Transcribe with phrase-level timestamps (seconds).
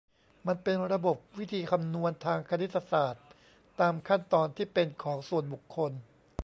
[0.47, 3.25] มันเป็นระบบวิธีคำนวณทางคณิตศาสตร์
[3.79, 5.91] ตามขั้นตอนที่เป็นของส่วนบุคคล